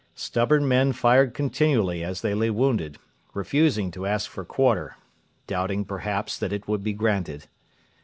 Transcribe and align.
Stubborn 0.15 0.67
men 0.67 0.93
fired 0.93 1.35
continually 1.35 2.03
as 2.03 2.21
they 2.21 2.33
lay 2.33 2.49
wounded, 2.49 2.97
refusing 3.35 3.91
to 3.91 4.07
ask 4.07 4.31
for 4.31 4.43
quarter 4.43 4.97
doubting, 5.45 5.85
perhaps, 5.85 6.39
that 6.39 6.51
it 6.51 6.67
would 6.67 6.81
be 6.81 6.93
granted. 6.93 7.45